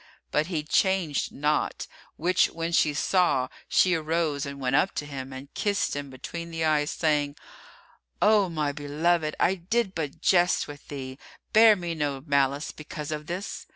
[0.31, 5.31] But he changed not; which when she saw, she arose and went up to him
[5.31, 7.35] and kissed him between the eyes, saying,
[8.19, 11.19] "O my beloved, I did but jest with thee;
[11.53, 13.67] bear me no malice because of this."